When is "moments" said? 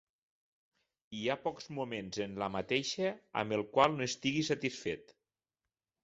1.79-2.17